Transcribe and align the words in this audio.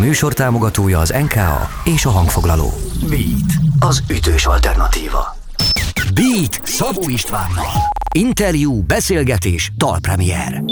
műsor 0.00 0.32
támogatója 0.32 0.98
az 0.98 1.14
NKA 1.22 1.68
és 1.84 2.04
a 2.04 2.10
hangfoglaló. 2.10 2.72
Beat, 3.08 3.52
az 3.78 4.02
ütős 4.10 4.46
alternatíva. 4.46 5.36
Beat 6.14 6.60
Szabó 6.64 7.08
Istvánnal. 7.08 7.72
Interjú, 8.14 8.82
beszélgetés, 8.82 9.72
dalpremier. 9.76 10.62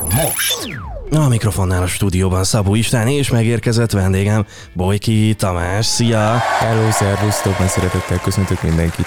Most. 0.00 0.78
A 1.10 1.28
mikrofonnál 1.28 1.82
a 1.82 1.86
stúdióban 1.86 2.44
Szabó 2.44 2.74
István 2.74 3.08
és 3.08 3.30
megérkezett 3.30 3.90
vendégem 3.90 4.46
Bojki 4.72 5.34
Tamás. 5.38 5.86
Szia! 5.86 6.36
Hello, 6.58 6.90
szervusztok, 6.90 7.58
nagy 7.58 7.68
szeretettel 7.68 8.18
köszöntök 8.20 8.62
mindenkit. 8.62 9.06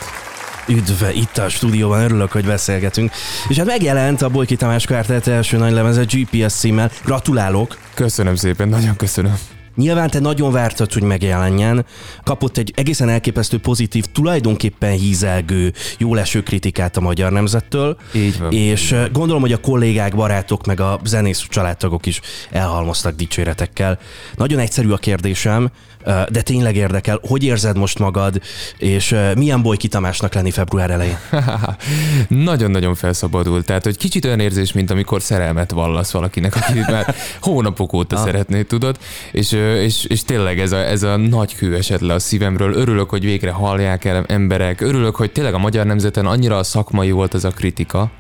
Üdv 0.68 1.04
itt 1.16 1.38
a 1.38 1.50
stúdióban, 1.50 2.02
örülök, 2.04 2.32
hogy 2.32 2.46
beszélgetünk. 2.46 3.12
És 3.48 3.58
hát 3.58 3.66
megjelent 3.66 4.22
a 4.22 4.30
Bojki 4.30 4.56
Tamás 4.56 4.86
Kártelt 4.86 5.28
első 5.28 5.58
nagy 5.58 5.72
lemeze 5.72 6.04
GPS 6.04 6.54
címmel. 6.54 6.92
Gratulálok! 7.06 7.78
Köszönöm 7.94 8.36
szépen, 8.36 8.70
nagyon 8.70 8.96
köszönöm. 8.96 9.38
Nyilván 9.76 10.10
te 10.10 10.20
nagyon 10.20 10.52
vártad, 10.52 10.94
hogy 10.94 11.04
megjelenjen. 11.04 11.86
Kapott 12.24 12.58
egy 12.58 12.74
egészen 12.76 13.10
elképesztő 13.10 13.60
pozitív, 13.60 14.06
tulajdonképpen 14.06 14.92
hízelgő, 14.92 15.74
jó 15.98 16.14
leső 16.14 16.44
kritikát 16.44 16.98
a 16.98 17.02
magyar 17.02 17.32
nemzettől. 17.32 17.98
Így 18.14 18.40
van. 18.40 18.52
És 18.52 18.96
gondolom, 19.12 19.42
hogy 19.42 19.54
a 19.54 19.60
kollégák, 19.60 20.16
barátok, 20.16 20.66
meg 20.66 20.80
a 20.80 21.00
zenész 21.06 21.46
családtagok 21.50 22.06
is 22.06 22.22
elhalmoztak 22.52 23.16
dicséretekkel. 23.16 24.00
Nagyon 24.36 24.60
egyszerű 24.60 24.90
a 24.90 24.98
kérdésem, 24.98 25.72
de 26.04 26.42
tényleg 26.42 26.76
érdekel, 26.76 27.20
hogy 27.28 27.44
érzed 27.44 27.78
most 27.78 28.00
magad, 28.00 28.42
és 28.78 29.16
milyen 29.36 29.62
boly 29.62 29.78
Tamásnak 29.78 30.34
lenni 30.34 30.52
február 30.52 30.90
elején? 30.90 31.18
Nagyon-nagyon 32.28 32.96
felszabadult. 32.96 33.66
Tehát, 33.66 33.84
hogy 33.84 33.98
kicsit 33.98 34.26
olyan 34.26 34.40
érzés, 34.40 34.72
mint 34.74 34.92
amikor 34.92 35.22
szerelmet 35.22 35.72
vallasz 35.72 36.12
valakinek, 36.12 36.56
aki 36.56 36.80
már 36.92 37.16
hónapok 37.42 37.94
óta 37.94 38.16
ah. 38.16 38.24
szeretné, 38.26 38.62
tudod, 38.62 38.98
és, 39.32 39.52
és, 39.52 40.06
és 40.06 40.24
tényleg 40.24 40.60
ez 40.60 40.72
a, 40.72 40.78
ez 40.78 41.04
a 41.04 41.18
nagy 41.18 41.56
kő 41.56 41.76
esett 41.76 42.00
le 42.00 42.14
a 42.14 42.20
szívemről. 42.20 42.74
Örülök, 42.74 43.10
hogy 43.10 43.24
végre 43.24 43.52
hallják 43.52 44.06
el 44.06 44.26
emberek, 44.28 44.82
örülök, 44.82 45.16
hogy 45.16 45.32
tényleg 45.32 45.54
a 45.54 45.58
magyar 45.58 45.86
nemzeten 45.86 46.26
annyira 46.26 46.64
szakmai 46.64 47.12
volt 47.12 47.34
ez 47.34 47.44
a 47.44 47.50
kritika, 47.50 48.12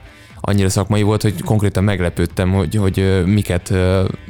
annyira 0.42 0.70
szakmai 0.70 1.02
volt, 1.02 1.22
hogy 1.22 1.42
konkrétan 1.44 1.84
meglepődtem, 1.84 2.52
hogy, 2.52 2.75
hogy 2.75 3.23
miket 3.25 3.73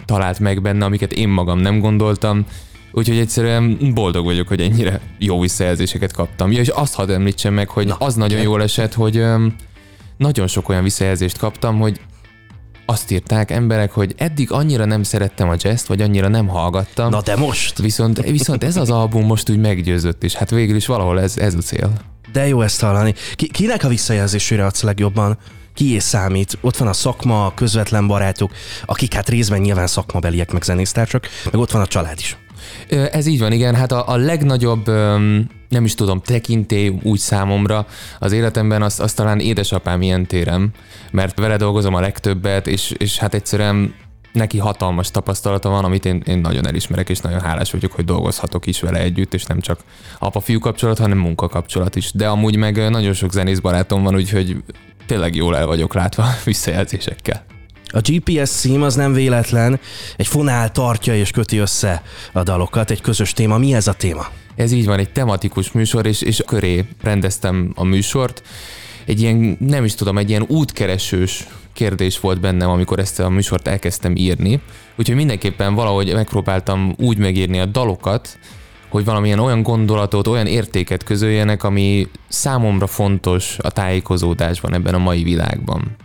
talált 0.05 0.39
meg 0.39 0.61
benne, 0.61 0.85
amiket 0.85 1.13
én 1.13 1.29
magam 1.29 1.59
nem 1.59 1.79
gondoltam 1.79 2.45
Úgyhogy 2.95 3.17
egyszerűen 3.17 3.91
boldog 3.93 4.25
vagyok, 4.25 4.47
hogy 4.47 4.61
ennyire 4.61 4.99
jó 5.17 5.39
visszajelzéseket 5.39 6.11
kaptam. 6.11 6.51
Ja, 6.51 6.59
és 6.59 6.67
azt 6.67 6.93
hadd 6.93 7.11
említsem 7.11 7.53
meg, 7.53 7.69
hogy 7.69 7.87
Na, 7.87 7.95
az 7.95 8.15
nagyon 8.15 8.41
jól 8.41 8.61
esett, 8.61 8.93
hogy 8.93 9.17
um, 9.17 9.55
nagyon 10.17 10.47
sok 10.47 10.69
olyan 10.69 10.83
visszajelzést 10.83 11.37
kaptam, 11.37 11.79
hogy 11.79 11.99
azt 12.85 13.11
írták 13.11 13.51
emberek, 13.51 13.91
hogy 13.91 14.13
eddig 14.17 14.51
annyira 14.51 14.85
nem 14.85 15.03
szerettem 15.03 15.49
a 15.49 15.55
jazz 15.57 15.87
vagy 15.87 16.01
annyira 16.01 16.27
nem 16.27 16.47
hallgattam. 16.47 17.09
Na 17.09 17.21
de 17.21 17.35
most? 17.35 17.77
Viszont, 17.77 18.21
viszont 18.21 18.63
ez 18.63 18.77
az 18.77 18.89
album 18.89 19.25
most 19.25 19.49
úgy 19.49 19.59
meggyőzött, 19.59 20.23
és 20.23 20.33
hát 20.33 20.49
végül 20.49 20.75
is 20.75 20.85
valahol 20.85 21.21
ez, 21.21 21.37
ez 21.37 21.53
a 21.53 21.59
cél. 21.59 21.93
De 22.31 22.47
jó 22.47 22.61
ezt 22.61 22.81
hallani. 22.81 23.13
Ki, 23.35 23.47
kinek 23.47 23.83
a 23.83 23.87
visszajelzésére 23.87 24.65
adsz 24.65 24.81
legjobban? 24.81 25.37
Ki 25.73 25.93
és 25.93 26.03
számít? 26.03 26.57
Ott 26.61 26.77
van 26.77 26.87
a 26.87 26.93
szakma, 26.93 27.45
a 27.45 27.53
közvetlen 27.53 28.07
barátok, 28.07 28.51
akik 28.85 29.13
hát 29.13 29.29
részben 29.29 29.61
nyilván 29.61 29.87
szakmabeliek, 29.87 30.51
meg 30.51 30.63
zenésztársak, 30.63 31.27
meg 31.51 31.61
ott 31.61 31.71
van 31.71 31.81
a 31.81 31.87
család 31.87 32.19
is. 32.19 32.37
Ez 33.11 33.25
így 33.25 33.39
van, 33.39 33.51
igen. 33.51 33.75
Hát 33.75 33.91
a, 33.91 34.09
a 34.09 34.15
legnagyobb, 34.15 34.87
nem 35.69 35.83
is 35.83 35.95
tudom, 35.95 36.21
tekintély 36.21 36.97
úgy 37.03 37.19
számomra 37.19 37.87
az 38.19 38.31
életemben, 38.31 38.81
az, 38.81 38.99
az 38.99 39.13
talán 39.13 39.39
édesapám 39.39 40.01
ilyen 40.01 40.25
térem, 40.25 40.71
mert 41.11 41.39
vele 41.39 41.57
dolgozom 41.57 41.93
a 41.93 41.99
legtöbbet, 41.99 42.67
és, 42.67 42.93
és 42.97 43.17
hát 43.17 43.33
egyszerűen 43.33 43.93
neki 44.33 44.57
hatalmas 44.57 45.11
tapasztalata 45.11 45.69
van, 45.69 45.83
amit 45.83 46.05
én, 46.05 46.23
én 46.25 46.37
nagyon 46.37 46.67
elismerek, 46.67 47.09
és 47.09 47.19
nagyon 47.19 47.39
hálás 47.39 47.71
vagyok, 47.71 47.91
hogy 47.91 48.05
dolgozhatok 48.05 48.65
is 48.65 48.81
vele 48.81 48.99
együtt, 48.99 49.33
és 49.33 49.45
nem 49.45 49.59
csak 49.59 49.79
apa-fiú 50.19 50.59
kapcsolat, 50.59 50.97
hanem 50.97 51.17
munkakapcsolat 51.17 51.95
is. 51.95 52.11
De 52.11 52.27
amúgy 52.27 52.55
meg 52.55 52.89
nagyon 52.89 53.13
sok 53.13 53.31
zenész 53.31 53.59
barátom 53.59 54.03
van, 54.03 54.15
úgyhogy 54.15 54.63
tényleg 55.05 55.35
jól 55.35 55.57
el 55.57 55.65
vagyok 55.65 55.93
látva 55.93 56.25
visszajelzésekkel. 56.45 57.45
A 57.95 57.99
GPS 58.01 58.49
szím 58.49 58.81
az 58.81 58.95
nem 58.95 59.13
véletlen, 59.13 59.79
egy 60.17 60.27
fonál 60.27 60.71
tartja 60.71 61.15
és 61.15 61.31
köti 61.31 61.57
össze 61.57 62.03
a 62.31 62.43
dalokat, 62.43 62.91
egy 62.91 63.01
közös 63.01 63.33
téma. 63.33 63.57
Mi 63.57 63.73
ez 63.73 63.87
a 63.87 63.93
téma? 63.93 64.27
Ez 64.55 64.71
így 64.71 64.85
van, 64.85 64.99
egy 64.99 65.11
tematikus 65.11 65.71
műsor, 65.71 66.05
és, 66.05 66.21
és 66.21 66.43
köré 66.45 66.85
rendeztem 67.01 67.71
a 67.75 67.83
műsort. 67.83 68.43
Egy 69.05 69.21
ilyen, 69.21 69.57
nem 69.59 69.83
is 69.83 69.95
tudom, 69.95 70.17
egy 70.17 70.29
ilyen 70.29 70.45
útkeresős 70.47 71.47
kérdés 71.73 72.19
volt 72.19 72.39
bennem, 72.39 72.69
amikor 72.69 72.99
ezt 72.99 73.19
a 73.19 73.29
műsort 73.29 73.67
elkezdtem 73.67 74.15
írni. 74.15 74.61
Úgyhogy 74.95 75.15
mindenképpen 75.15 75.73
valahogy 75.73 76.13
megpróbáltam 76.13 76.95
úgy 76.97 77.17
megírni 77.17 77.59
a 77.59 77.65
dalokat, 77.65 78.37
hogy 78.89 79.05
valamilyen 79.05 79.39
olyan 79.39 79.61
gondolatot, 79.63 80.27
olyan 80.27 80.47
értéket 80.47 81.03
közöljenek, 81.03 81.63
ami 81.63 82.07
számomra 82.27 82.87
fontos 82.87 83.57
a 83.59 83.69
tájékozódásban 83.69 84.73
ebben 84.73 84.93
a 84.93 84.97
mai 84.97 85.23
világban. 85.23 85.95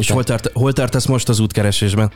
És 0.00 0.10
hol, 0.10 0.24
tart, 0.24 0.50
hol 0.52 0.72
tartasz 0.72 1.06
most 1.06 1.28
az 1.28 1.40
útkeresésben? 1.40 2.10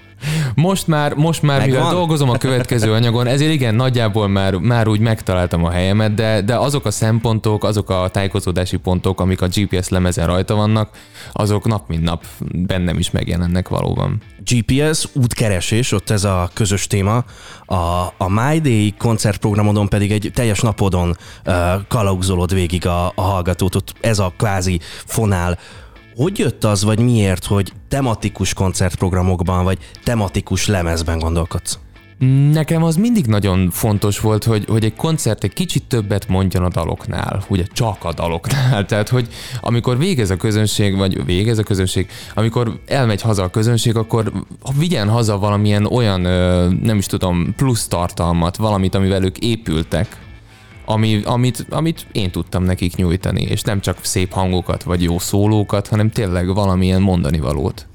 Most 0.55 0.87
már, 0.87 1.15
most 1.15 1.43
már 1.43 1.59
Megvan? 1.59 1.77
mivel 1.77 1.93
dolgozom 1.95 2.31
a 2.31 2.39
következő 2.39 2.93
anyagon, 2.99 3.27
ezért 3.27 3.53
igen, 3.53 3.75
nagyjából 3.75 4.29
már, 4.29 4.55
már 4.55 4.89
úgy 4.89 5.01
megtaláltam 5.01 5.65
a 5.65 5.71
helyemet, 5.71 6.15
de, 6.15 6.41
de 6.41 6.57
azok 6.57 6.87
a 6.87 6.91
szempontok, 6.91 7.65
azok 7.65 7.91
a 7.91 8.09
tájékozódási 8.09 8.77
pontok, 8.77 9.21
amik 9.21 9.41
a 9.41 9.49
GPS 9.55 9.89
lemezen 9.89 10.27
rajta 10.27 10.55
vannak, 10.55 10.91
azok 11.33 11.65
nap 11.65 11.89
mint 11.89 12.03
nap 12.03 12.25
bennem 12.53 12.99
is 12.99 13.11
megjelennek 13.11 13.69
valóban. 13.69 14.23
GPS, 14.45 15.09
útkeresés, 15.13 15.93
ott 15.93 16.11
ez 16.11 16.25
a 16.25 16.51
közös 16.53 16.87
téma. 16.87 17.25
A, 17.65 17.75
a 18.17 18.29
My 18.29 18.59
Day 18.61 18.95
koncertprogramodon 18.99 19.89
pedig 19.89 20.13
egy 20.13 20.31
teljes 20.35 20.61
napodon 20.61 21.17
uh, 21.47 21.55
kalauzolod 21.89 22.55
végig 22.55 22.87
a, 22.87 23.07
a 23.15 23.21
hallgatót, 23.23 23.75
ott 23.75 23.95
ez 24.01 24.19
a 24.19 24.33
kvázi 24.37 24.81
fonál 25.05 25.59
hogy 26.17 26.39
jött 26.39 26.65
az, 26.65 26.85
vagy 26.85 26.99
miért, 26.99 27.45
hogy 27.45 27.73
tematikus 27.89 28.55
koncertprogramokban, 28.55 29.65
vagy 29.65 29.79
tematikus 30.05 30.67
lemezben 30.67 31.19
gondolkodsz? 31.19 31.79
Nekem 32.53 32.83
az 32.83 32.97
mindig 32.97 33.27
nagyon 33.27 33.71
fontos 33.71 34.21
volt, 34.21 34.45
hogy, 34.45 34.65
hogy 34.69 34.85
egy 34.85 34.95
koncert 34.95 35.45
egy 35.45 35.53
kicsit 35.53 35.85
többet 35.85 36.29
mondjon 36.29 36.65
a 36.65 36.69
daloknál, 36.69 37.45
ugye 37.49 37.65
csak 37.73 38.05
a 38.05 38.13
daloknál. 38.13 38.85
Tehát, 38.87 39.09
hogy 39.09 39.29
amikor 39.61 39.99
végez 39.99 40.31
a 40.31 40.37
közönség, 40.37 40.97
vagy 40.97 41.25
végez 41.25 41.59
a 41.59 41.63
közönség, 41.63 42.09
amikor 42.35 42.81
elmegy 42.87 43.23
haza 43.23 43.43
a 43.43 43.51
közönség, 43.51 43.97
akkor 43.97 44.33
vigyen 44.79 45.09
haza 45.09 45.39
valamilyen 45.39 45.85
olyan, 45.85 46.21
nem 46.83 46.99
is 46.99 47.07
tudom, 47.07 47.55
plusz 47.57 47.89
tartalmat, 47.89 48.57
valamit, 48.57 48.95
amivel 48.95 49.25
ők 49.25 49.39
épültek, 49.39 50.24
ami, 50.85 51.21
amit, 51.25 51.67
amit 51.71 52.07
én 52.13 52.31
tudtam 52.31 52.65
nekik 52.65 52.97
nyújtani, 52.97 53.43
és 53.43 53.63
nem 53.63 53.81
csak 53.81 54.05
szép 54.05 54.33
hangokat 54.33 54.83
vagy 54.83 55.03
jó 55.03 55.19
szólókat, 55.19 55.89
hanem 55.89 56.11
tényleg 56.11 56.55
valamilyen 56.55 57.03
mondani 57.03 57.41
valót. 57.41 57.87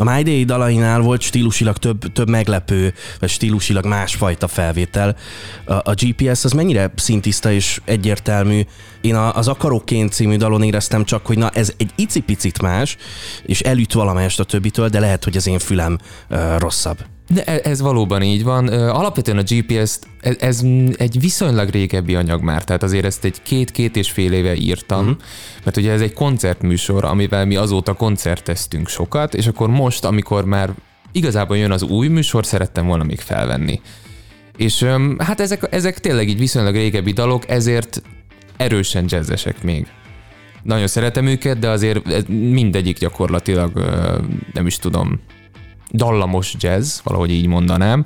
A 0.00 0.04
My 0.04 0.22
Day 0.22 0.44
dalainál 0.44 1.00
volt 1.00 1.20
stílusilag 1.20 1.76
több, 1.76 2.12
több 2.12 2.28
meglepő, 2.28 2.94
vagy 3.20 3.28
stílusilag 3.28 3.86
másfajta 3.86 4.48
felvétel. 4.48 5.16
A, 5.64 5.72
a 5.72 5.94
GPS 5.94 6.44
az 6.44 6.52
mennyire 6.52 6.92
szintiszta 6.96 7.52
és 7.52 7.80
egyértelmű. 7.84 8.62
Én 9.00 9.14
a, 9.14 9.34
az 9.34 9.48
Akaróként 9.48 10.12
című 10.12 10.36
dalon 10.36 10.62
éreztem 10.62 11.04
csak, 11.04 11.26
hogy 11.26 11.38
na 11.38 11.50
ez 11.50 11.72
egy 11.76 11.90
icipicit 11.94 12.62
más, 12.62 12.96
és 13.42 13.60
elüt 13.60 13.92
valamelyest 13.92 14.40
a 14.40 14.44
többitől, 14.44 14.88
de 14.88 15.00
lehet, 15.00 15.24
hogy 15.24 15.36
az 15.36 15.46
én 15.46 15.58
fülem 15.58 15.98
uh, 16.30 16.58
rosszabb. 16.58 17.17
De 17.28 17.44
e, 17.44 17.60
ez 17.70 17.80
valóban 17.80 18.22
így 18.22 18.44
van. 18.44 18.68
Alapvetően 18.68 19.38
a 19.38 19.42
GPS, 19.42 19.98
ez, 20.20 20.36
ez 20.38 20.62
egy 20.96 21.20
viszonylag 21.20 21.68
régebbi 21.68 22.14
anyag 22.14 22.42
már, 22.42 22.64
tehát 22.64 22.82
azért 22.82 23.04
ezt 23.04 23.24
egy 23.24 23.42
két-két 23.42 23.96
és 23.96 24.10
fél 24.10 24.32
éve 24.32 24.54
írtam, 24.54 25.00
uh-huh. 25.00 25.16
mert 25.64 25.76
ugye 25.76 25.92
ez 25.92 26.00
egy 26.00 26.12
koncertműsor, 26.12 27.04
amivel 27.04 27.46
mi 27.46 27.56
azóta 27.56 27.92
koncerteztünk 27.92 28.88
sokat, 28.88 29.34
és 29.34 29.46
akkor 29.46 29.68
most, 29.68 30.04
amikor 30.04 30.44
már 30.44 30.70
igazából 31.12 31.56
jön 31.56 31.70
az 31.70 31.82
új 31.82 32.08
műsor, 32.08 32.46
szerettem 32.46 32.86
volna 32.86 33.04
még 33.04 33.20
felvenni. 33.20 33.80
És 34.56 34.82
hát 35.18 35.40
ezek, 35.40 35.66
ezek 35.70 35.98
tényleg 35.98 36.28
így 36.28 36.38
viszonylag 36.38 36.74
régebbi 36.74 37.12
dalok, 37.12 37.48
ezért 37.48 38.02
erősen 38.56 39.04
jazzesek 39.08 39.62
még. 39.62 39.86
Nagyon 40.62 40.86
szeretem 40.86 41.26
őket, 41.26 41.58
de 41.58 41.68
azért 41.68 42.28
mindegyik 42.28 42.98
gyakorlatilag 42.98 43.72
nem 44.52 44.66
is 44.66 44.76
tudom, 44.76 45.20
dallamos 45.90 46.54
jazz, 46.58 46.98
valahogy 47.02 47.30
így 47.30 47.46
mondanám, 47.46 48.04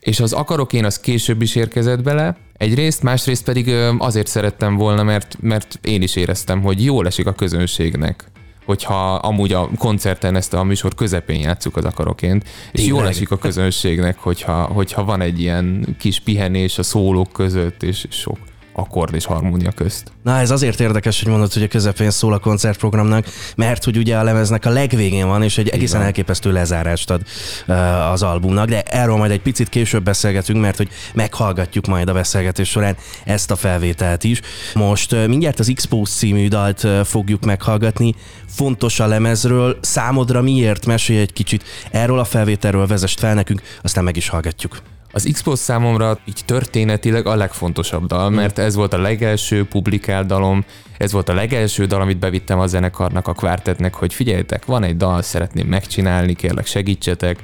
és 0.00 0.20
az 0.20 0.32
akarok 0.32 0.72
én, 0.72 0.84
az 0.84 1.00
később 1.00 1.42
is 1.42 1.54
érkezett 1.54 2.02
bele, 2.02 2.36
egyrészt, 2.56 3.02
másrészt 3.02 3.44
pedig 3.44 3.74
azért 3.98 4.26
szerettem 4.26 4.76
volna, 4.76 5.02
mert, 5.02 5.36
mert 5.40 5.78
én 5.82 6.02
is 6.02 6.16
éreztem, 6.16 6.62
hogy 6.62 6.84
jól 6.84 7.06
esik 7.06 7.26
a 7.26 7.32
közönségnek 7.32 8.24
hogyha 8.64 9.14
amúgy 9.14 9.52
a 9.52 9.68
koncerten 9.78 10.36
ezt 10.36 10.54
a 10.54 10.62
műsor 10.62 10.94
közepén 10.94 11.40
játsszuk 11.40 11.76
az 11.76 11.84
akaroként, 11.84 12.48
és 12.72 12.86
jól 12.86 13.08
esik 13.08 13.30
a 13.30 13.38
közönségnek, 13.38 14.18
hogyha, 14.18 14.62
hogyha 14.62 15.04
van 15.04 15.20
egy 15.20 15.40
ilyen 15.40 15.96
kis 15.98 16.20
pihenés 16.20 16.78
a 16.78 16.82
szólók 16.82 17.32
között, 17.32 17.82
és 17.82 18.06
sok 18.10 18.38
akkord 18.80 19.14
és 19.14 19.24
harmónia 19.24 19.70
közt. 19.70 20.12
Na 20.22 20.38
ez 20.38 20.50
azért 20.50 20.80
érdekes, 20.80 21.22
hogy 21.22 21.30
mondod, 21.30 21.52
hogy 21.52 21.62
a 21.62 21.68
közepén 21.68 22.10
szól 22.10 22.32
a 22.32 22.38
koncertprogramnak, 22.38 23.26
mert 23.56 23.84
hogy 23.84 23.96
ugye 23.96 24.16
a 24.16 24.22
lemeznek 24.22 24.64
a 24.64 24.70
legvégén 24.70 25.26
van, 25.26 25.42
és 25.42 25.58
egy 25.58 25.68
egészen 25.68 26.02
elképesztő 26.02 26.52
lezárást 26.52 27.10
ad 27.10 27.22
uh, 27.66 28.10
az 28.10 28.22
albumnak, 28.22 28.68
de 28.68 28.82
erről 28.82 29.16
majd 29.16 29.30
egy 29.30 29.42
picit 29.42 29.68
később 29.68 30.02
beszélgetünk, 30.02 30.60
mert 30.60 30.76
hogy 30.76 30.88
meghallgatjuk 31.14 31.86
majd 31.86 32.08
a 32.08 32.12
beszélgetés 32.12 32.68
során 32.68 32.96
ezt 33.24 33.50
a 33.50 33.56
felvételt 33.56 34.24
is. 34.24 34.40
Most 34.74 35.12
uh, 35.12 35.26
mindjárt 35.26 35.58
az 35.58 35.68
Expose 35.68 36.12
című 36.12 36.48
dalt 36.48 36.84
uh, 36.84 37.00
fogjuk 37.00 37.44
meghallgatni, 37.44 38.14
fontos 38.48 39.00
a 39.00 39.06
lemezről, 39.06 39.78
számodra 39.80 40.42
miért? 40.42 40.86
Mesélj 40.86 41.20
egy 41.20 41.32
kicsit 41.32 41.64
erről 41.90 42.18
a 42.18 42.24
felvételről, 42.24 42.86
vezest 42.86 43.18
fel 43.18 43.34
nekünk, 43.34 43.62
aztán 43.82 44.04
meg 44.04 44.16
is 44.16 44.28
hallgatjuk. 44.28 44.82
Az 45.12 45.28
Xbox 45.32 45.60
számomra 45.60 46.18
így 46.24 46.42
történetileg 46.44 47.26
a 47.26 47.34
legfontosabb 47.34 48.06
dal, 48.06 48.26
hmm. 48.26 48.34
mert 48.34 48.58
ez 48.58 48.74
volt 48.74 48.92
a 48.92 49.00
legelső 49.00 49.64
publikált 49.64 50.26
dalom, 50.26 50.64
ez 50.98 51.12
volt 51.12 51.28
a 51.28 51.34
legelső 51.34 51.84
dal, 51.84 52.00
amit 52.00 52.18
bevittem 52.18 52.58
a 52.58 52.66
zenekarnak, 52.66 53.28
a 53.28 53.32
kvártetnek, 53.32 53.94
hogy 53.94 54.14
figyeljetek, 54.14 54.64
van 54.64 54.82
egy 54.82 54.96
dal, 54.96 55.22
szeretném 55.22 55.66
megcsinálni, 55.66 56.34
kérlek 56.34 56.66
segítsetek, 56.66 57.38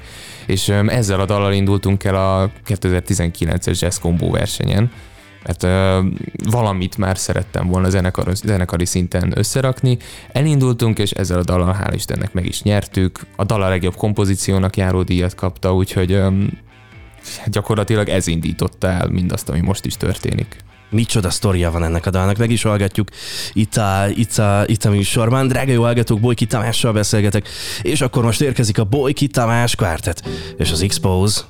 és 0.46 0.68
ezzel 0.86 1.20
a 1.20 1.24
dallal 1.24 1.52
indultunk 1.52 2.04
el 2.04 2.14
a 2.14 2.50
2019-es 2.66 3.80
Jazz 3.80 3.98
Combo 3.98 4.30
versenyen, 4.30 4.90
mert 5.46 5.62
uh, 5.62 6.12
valamit 6.50 6.96
már 6.98 7.18
szerettem 7.18 7.66
volna 7.66 7.90
zenekar, 7.90 8.34
zenekari 8.34 8.84
szinten 8.84 9.32
összerakni. 9.38 9.98
Elindultunk, 10.32 10.98
és 10.98 11.10
ezzel 11.10 11.38
a 11.38 11.42
dallal 11.42 11.76
hál' 11.82 11.94
Istennek 11.94 12.32
meg 12.32 12.46
is 12.46 12.62
nyertük. 12.62 13.20
A 13.36 13.44
dal 13.44 13.62
a 13.62 13.68
legjobb 13.68 13.96
kompozíciónak 13.96 14.76
járó 14.76 15.02
díjat 15.02 15.34
kapta, 15.34 15.74
úgyhogy 15.74 16.12
um, 16.12 16.48
gyakorlatilag 17.46 18.08
ez 18.08 18.26
indította 18.26 18.88
el 18.88 19.08
mindazt, 19.08 19.48
ami 19.48 19.60
most 19.60 19.84
is 19.84 19.96
történik. 19.96 20.56
Micsoda 20.90 21.30
sztoria 21.30 21.70
van 21.70 21.84
ennek 21.84 22.06
a 22.06 22.10
dalnak, 22.10 22.36
meg 22.36 22.50
is 22.50 22.62
hallgatjuk 22.62 23.08
itt 23.52 23.76
a, 23.76 24.04
itt 24.14 24.38
a, 24.38 24.64
itt 24.66 24.84
a 24.84 24.90
műsorban. 24.90 25.48
Drága 25.48 25.72
jó 25.72 25.82
hallgatók, 25.82 26.20
Bolyki 26.20 26.46
Tamással 26.46 26.92
beszélgetek, 26.92 27.48
és 27.82 28.00
akkor 28.00 28.24
most 28.24 28.40
érkezik 28.40 28.78
a 28.78 28.84
Bolyki 28.84 29.26
Tamás 29.26 29.74
kvártet, 29.74 30.28
és 30.56 30.70
az 30.70 30.82
Expose. 30.82 31.40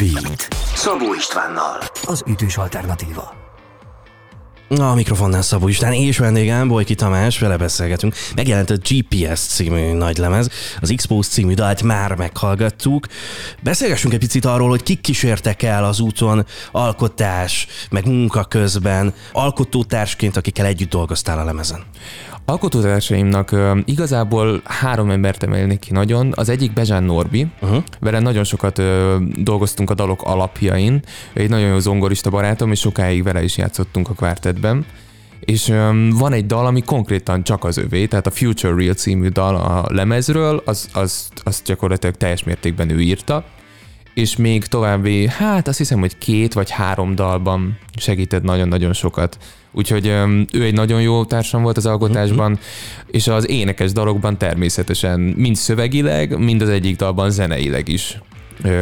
Beat. 0.00 0.48
Szabó 0.74 1.14
Istvánnal. 1.14 1.78
Az 2.06 2.22
ütős 2.26 2.56
alternatíva. 2.56 3.34
A 4.78 4.94
mikrofonnál 4.94 5.42
Szabó 5.42 5.68
István 5.68 5.92
és 5.92 6.18
vendégem 6.18 6.68
Bojki 6.68 6.94
Tamás, 6.94 7.38
vele 7.38 7.56
beszélgetünk. 7.56 8.14
Megjelent 8.34 8.70
a 8.70 8.76
GPS 8.88 9.40
című 9.40 9.92
nagylemez, 9.92 10.48
az 10.80 10.90
Expose 10.90 11.28
című 11.28 11.54
dalt 11.54 11.82
már 11.82 12.14
meghallgattuk. 12.14 13.06
Beszélgessünk 13.62 14.12
egy 14.12 14.18
picit 14.18 14.44
arról, 14.44 14.68
hogy 14.68 14.82
kik 14.82 15.00
kísértek 15.00 15.62
el 15.62 15.84
az 15.84 16.00
úton 16.00 16.46
alkotás, 16.72 17.66
meg 17.90 18.06
munka 18.06 18.44
közben, 18.44 19.14
alkotótársként, 19.32 20.36
akikkel 20.36 20.66
együtt 20.66 20.90
dolgoztál 20.90 21.38
a 21.38 21.44
lemezen. 21.44 21.84
Alkotótársaimnak 22.44 23.56
igazából 23.84 24.60
három 24.64 25.10
embert 25.10 25.42
emelnék 25.42 25.78
ki 25.78 25.92
nagyon. 25.92 26.32
Az 26.34 26.48
egyik 26.48 26.72
Bezsán 26.72 27.02
Norbi, 27.02 27.46
uh-huh. 27.60 27.82
vele 28.00 28.18
nagyon 28.18 28.44
sokat 28.44 28.82
dolgoztunk 29.42 29.90
a 29.90 29.94
dalok 29.94 30.22
alapjain. 30.22 31.02
Egy 31.32 31.48
nagyon 31.48 31.68
jó 31.68 31.78
zongorista 31.78 32.30
barátom, 32.30 32.70
és 32.70 32.78
sokáig 32.78 33.22
vele 33.22 33.42
is 33.42 33.56
játszottunk 33.56 34.08
a 34.08 34.14
kvártetben. 34.14 34.86
És 35.40 35.68
um, 35.68 36.08
van 36.10 36.32
egy 36.32 36.46
dal, 36.46 36.66
ami 36.66 36.82
konkrétan 36.82 37.42
csak 37.42 37.64
az 37.64 37.76
övé, 37.76 38.06
tehát 38.06 38.26
a 38.26 38.30
Future 38.30 38.74
Real 38.74 38.94
című 38.94 39.28
dal 39.28 39.56
a 39.56 39.84
lemezről, 39.88 40.62
az, 40.64 40.88
az, 40.92 41.28
az 41.44 41.62
gyakorlatilag 41.64 42.14
teljes 42.14 42.44
mértékben 42.44 42.90
ő 42.90 43.00
írta 43.00 43.44
és 44.14 44.36
még 44.36 44.66
további, 44.66 45.28
hát 45.28 45.68
azt 45.68 45.78
hiszem, 45.78 45.98
hogy 45.98 46.18
két 46.18 46.52
vagy 46.52 46.70
három 46.70 47.14
dalban 47.14 47.78
segített 47.96 48.42
nagyon-nagyon 48.42 48.92
sokat. 48.92 49.38
Úgyhogy 49.72 50.06
ő 50.52 50.62
egy 50.62 50.74
nagyon 50.74 51.02
jó 51.02 51.24
társam 51.24 51.62
volt 51.62 51.76
az 51.76 51.86
alkotásban, 51.86 52.50
mm-hmm. 52.50 52.60
és 53.10 53.28
az 53.28 53.48
énekes 53.48 53.92
dalokban 53.92 54.38
természetesen 54.38 55.20
mind 55.20 55.56
szövegileg, 55.56 56.38
mind 56.38 56.62
az 56.62 56.68
egyik 56.68 56.96
dalban 56.96 57.30
zeneileg 57.30 57.88
is 57.88 58.18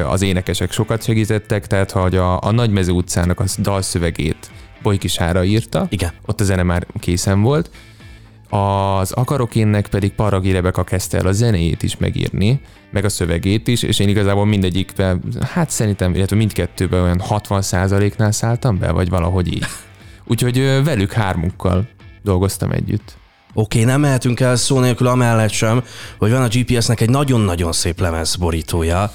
az 0.09 0.23
énekesek 0.23 0.73
sokat 0.73 1.05
segítettek, 1.05 1.67
tehát 1.67 1.91
hogy 1.91 2.17
a, 2.17 2.43
a 2.43 2.51
Nagymező 2.51 2.93
utcának 2.93 3.41
a 3.41 3.45
dalszövegét 3.59 4.51
Bolykisára 4.83 5.45
írta, 5.45 5.87
Igen. 5.91 6.11
ott 6.27 6.41
a 6.41 6.45
zene 6.45 6.63
már 6.63 6.87
készen 7.01 7.43
volt, 7.43 7.71
az 8.49 9.13
Akarok 9.13 9.55
énnek 9.55 9.89
pedig 9.89 10.13
Paragi 10.13 10.53
Rebeka 10.53 10.85
kezdte 10.85 11.19
el 11.19 11.27
a 11.27 11.33
zenéjét 11.33 11.83
is 11.83 11.97
megírni, 11.97 12.61
meg 12.91 13.05
a 13.05 13.09
szövegét 13.09 13.69
is, 13.69 13.83
és 13.83 13.99
én 13.99 14.09
igazából 14.09 14.47
mindegyikben, 14.47 15.23
hát 15.41 15.71
szerintem, 15.71 16.15
illetve 16.15 16.37
mindkettőben 16.37 17.03
olyan 17.03 17.23
60%-nál 17.29 18.33
szálltam 18.33 18.79
be, 18.79 18.91
vagy 18.91 19.09
valahogy 19.09 19.47
így. 19.55 19.65
Úgyhogy 20.29 20.83
velük 20.85 21.13
hármukkal 21.13 21.89
dolgoztam 22.23 22.71
együtt. 22.71 23.17
Oké, 23.55 23.81
okay, 23.81 23.91
nem 23.91 24.01
mehetünk 24.01 24.41
el 24.41 24.57
szó 24.57 24.81
nélkül 24.81 25.07
amellett 25.07 25.51
sem, 25.51 25.85
hogy 26.19 26.31
van 26.31 26.43
a 26.43 26.49
GPS-nek 26.49 27.01
egy 27.01 27.11
nagyon-nagyon 27.11 27.73
szép 27.73 28.01
lemez 28.01 28.37
borítója, 28.37 29.13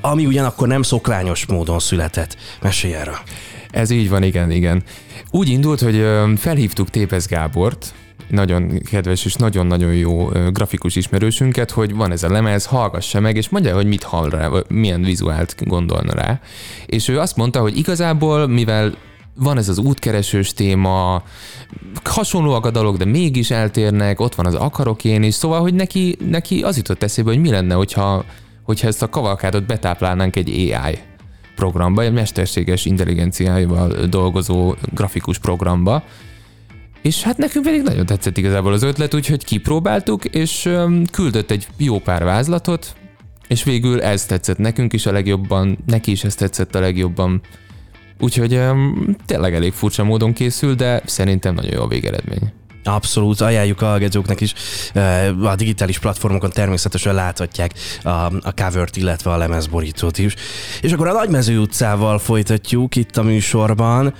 ami 0.00 0.26
ugyanakkor 0.26 0.68
nem 0.68 0.82
szokványos 0.82 1.46
módon 1.46 1.78
született. 1.78 2.36
Mesélj 2.62 2.94
erről. 2.94 3.18
Ez 3.70 3.90
így 3.90 4.08
van, 4.08 4.22
igen, 4.22 4.50
igen. 4.50 4.82
Úgy 5.30 5.48
indult, 5.48 5.80
hogy 5.80 6.06
felhívtuk 6.36 6.90
Tépez 6.90 7.26
Gábort, 7.26 7.94
nagyon 8.28 8.78
kedves 8.90 9.24
és 9.24 9.34
nagyon-nagyon 9.34 9.94
jó 9.94 10.24
grafikus 10.52 10.96
ismerősünket, 10.96 11.70
hogy 11.70 11.94
van 11.94 12.12
ez 12.12 12.22
a 12.22 12.30
lemez, 12.30 12.66
hallgassa 12.66 13.20
meg, 13.20 13.36
és 13.36 13.48
mondja, 13.48 13.74
hogy 13.74 13.86
mit 13.86 14.02
hall 14.02 14.28
rá, 14.28 14.50
milyen 14.68 15.02
vizuált 15.02 15.54
gondolna 15.64 16.12
rá. 16.12 16.40
És 16.86 17.08
ő 17.08 17.18
azt 17.18 17.36
mondta, 17.36 17.60
hogy 17.60 17.76
igazából, 17.76 18.46
mivel 18.46 18.94
van 19.38 19.58
ez 19.58 19.68
az 19.68 19.78
útkeresős 19.78 20.52
téma, 20.52 21.22
hasonlóak 22.04 22.66
a 22.66 22.70
dolog, 22.70 22.96
de 22.96 23.04
mégis 23.04 23.50
eltérnek, 23.50 24.20
ott 24.20 24.34
van 24.34 24.46
az 24.46 24.54
akarok 24.54 25.04
én 25.04 25.22
is, 25.22 25.34
szóval, 25.34 25.60
hogy 25.60 25.74
neki, 25.74 26.16
neki 26.30 26.62
az 26.62 26.76
jutott 26.76 27.02
eszébe, 27.02 27.30
hogy 27.30 27.40
mi 27.40 27.50
lenne, 27.50 27.74
hogyha, 27.74 28.24
hogyha 28.62 28.86
ezt 28.86 29.02
a 29.02 29.08
kavalkádot 29.08 29.66
betáplálnánk 29.66 30.36
egy 30.36 30.48
AI 30.48 30.98
programba, 31.56 32.02
egy 32.02 32.12
mesterséges 32.12 32.84
intelligenciával 32.84 33.88
dolgozó 34.06 34.74
grafikus 34.94 35.38
programba, 35.38 36.02
és 37.02 37.22
hát 37.22 37.36
nekünk 37.36 37.64
pedig 37.64 37.82
nagyon 37.82 38.06
tetszett 38.06 38.36
igazából 38.36 38.72
az 38.72 38.82
ötlet, 38.82 39.14
úgyhogy 39.14 39.44
kipróbáltuk, 39.44 40.24
és 40.24 40.70
küldött 41.12 41.50
egy 41.50 41.66
jó 41.76 41.98
pár 41.98 42.24
vázlatot, 42.24 42.94
és 43.48 43.64
végül 43.64 44.02
ez 44.02 44.26
tetszett 44.26 44.58
nekünk 44.58 44.92
is 44.92 45.06
a 45.06 45.12
legjobban, 45.12 45.78
neki 45.86 46.10
is 46.10 46.24
ez 46.24 46.34
tetszett 46.34 46.74
a 46.74 46.80
legjobban. 46.80 47.40
Úgyhogy 48.20 48.60
tényleg 49.26 49.54
elég 49.54 49.72
furcsa 49.72 50.04
módon 50.04 50.32
készül, 50.32 50.74
de 50.74 51.02
szerintem 51.06 51.54
nagyon 51.54 51.72
jó 51.74 51.82
a 51.82 51.86
végeredmény. 51.86 52.52
Abszolút, 52.84 53.40
ajánljuk 53.40 53.82
a 53.82 53.86
hallgatóknak 53.86 54.40
is. 54.40 54.54
A 55.42 55.54
digitális 55.54 55.98
platformokon 55.98 56.50
természetesen 56.50 57.14
láthatják 57.14 57.72
a, 58.02 58.08
a 58.10 58.52
covert, 58.56 58.96
illetve 58.96 59.30
a 59.30 59.36
lemezborítót 59.36 60.18
is. 60.18 60.34
És 60.80 60.92
akkor 60.92 61.08
a 61.08 61.12
Nagymező 61.12 61.58
utcával 61.58 62.18
folytatjuk 62.18 62.96
itt 62.96 63.16
a 63.16 63.22
műsorban. 63.22 64.14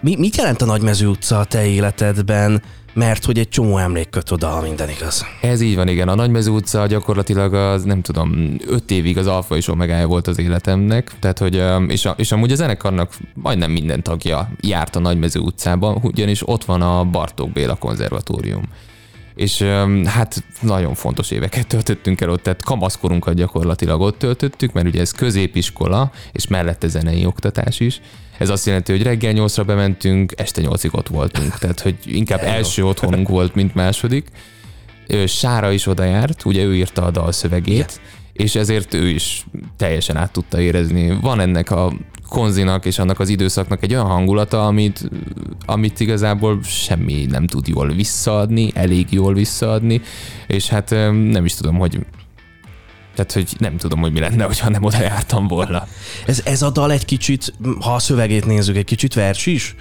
Mi, 0.00 0.16
mit 0.16 0.36
jelent 0.36 0.62
a 0.62 0.64
Nagymező 0.64 1.06
utca 1.06 1.38
a 1.38 1.44
te 1.44 1.66
életedben? 1.66 2.62
Mert 2.92 3.24
hogy 3.24 3.38
egy 3.38 3.48
csomó 3.48 3.78
emlék 3.78 4.08
köt 4.10 4.30
oda, 4.30 4.48
ha 4.48 4.60
minden 4.60 4.88
igaz. 4.88 5.26
Ez 5.40 5.60
így 5.60 5.76
van, 5.76 5.88
igen. 5.88 6.08
A 6.08 6.14
Nagymező 6.14 6.50
utca 6.50 6.86
gyakorlatilag 6.86 7.54
az, 7.54 7.82
nem 7.84 8.02
tudom, 8.02 8.56
öt 8.66 8.90
évig 8.90 9.18
az 9.18 9.26
alfa 9.26 9.56
és 9.56 9.68
omegája 9.68 10.06
volt 10.06 10.26
az 10.26 10.38
életemnek, 10.38 11.12
tehát 11.18 11.38
hogy, 11.38 11.62
és, 11.88 12.04
a, 12.04 12.14
és 12.16 12.32
amúgy 12.32 12.52
a 12.52 12.54
zenekarnak 12.54 13.12
majdnem 13.34 13.70
minden 13.70 14.02
tagja 14.02 14.48
járt 14.60 14.96
a 14.96 15.00
Nagymező 15.00 15.40
utcában, 15.40 15.98
ugyanis 16.02 16.48
ott 16.48 16.64
van 16.64 16.82
a 16.82 17.04
Bartók 17.04 17.52
Béla 17.52 17.74
konzervatórium 17.74 18.62
és 19.34 19.62
hát 20.04 20.44
nagyon 20.60 20.94
fontos 20.94 21.30
éveket 21.30 21.66
töltöttünk 21.66 22.20
el 22.20 22.30
ott, 22.30 22.42
tehát 22.42 22.62
kamaszkorunkat 22.62 23.34
gyakorlatilag 23.34 24.00
ott 24.00 24.18
töltöttük, 24.18 24.72
mert 24.72 24.86
ugye 24.86 25.00
ez 25.00 25.12
középiskola, 25.12 26.12
és 26.32 26.46
mellette 26.46 26.88
zenei 26.88 27.26
oktatás 27.26 27.80
is, 27.80 28.00
ez 28.38 28.48
azt 28.48 28.66
jelenti, 28.66 28.92
hogy 28.92 29.02
reggel 29.02 29.32
nyolcra 29.32 29.64
bementünk, 29.64 30.32
este 30.36 30.60
nyolcig 30.60 30.94
ott 30.94 31.08
voltunk. 31.08 31.58
Tehát, 31.58 31.80
hogy 31.80 31.96
inkább 32.04 32.40
első 32.56 32.84
otthonunk 32.84 33.28
volt, 33.28 33.54
mint 33.54 33.74
második. 33.74 34.26
Sára 35.26 35.72
is 35.72 35.86
oda 35.86 36.04
járt, 36.04 36.44
ugye 36.44 36.62
ő 36.62 36.74
írta 36.74 37.04
a 37.04 37.10
dalszövegét, 37.10 38.00
és 38.32 38.54
ezért 38.54 38.94
ő 38.94 39.08
is 39.08 39.46
teljesen 39.76 40.16
át 40.16 40.32
tudta 40.32 40.60
érezni. 40.60 41.18
Van 41.20 41.40
ennek 41.40 41.70
a 41.70 41.92
konzinak 42.28 42.84
és 42.84 42.98
annak 42.98 43.20
az 43.20 43.28
időszaknak 43.28 43.82
egy 43.82 43.92
olyan 43.92 44.06
hangulata, 44.06 44.66
amit, 44.66 45.10
amit 45.66 46.00
igazából 46.00 46.62
semmi 46.62 47.26
nem 47.28 47.46
tud 47.46 47.68
jól 47.68 47.88
visszaadni, 47.88 48.70
elég 48.74 49.06
jól 49.10 49.34
visszaadni, 49.34 50.00
és 50.46 50.68
hát 50.68 50.90
nem 51.30 51.44
is 51.44 51.54
tudom, 51.54 51.78
hogy 51.78 51.98
tehát, 53.14 53.32
hogy 53.32 53.54
nem 53.58 53.76
tudom, 53.76 54.00
hogy 54.00 54.12
mi 54.12 54.20
lenne, 54.20 54.44
hogyha 54.44 54.68
nem 54.68 54.84
oda 54.84 55.00
jártam 55.00 55.46
volna. 55.46 55.86
Ez, 56.26 56.42
ez 56.44 56.62
a 56.62 56.70
dal 56.70 56.92
egy 56.92 57.04
kicsit, 57.04 57.54
ha 57.80 57.94
a 57.94 57.98
szövegét 57.98 58.46
nézzük, 58.46 58.76
egy 58.76 58.84
kicsit 58.84 59.14
vers 59.14 59.46
is. 59.46 59.74